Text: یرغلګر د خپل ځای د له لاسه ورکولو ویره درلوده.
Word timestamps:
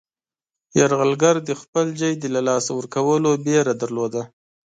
یرغلګر 0.79 1.35
د 1.49 1.49
خپل 1.61 1.85
ځای 1.99 2.13
د 2.17 2.25
له 2.35 2.41
لاسه 2.47 2.71
ورکولو 2.79 3.29
ویره 3.45 3.73
درلوده. 3.81 4.21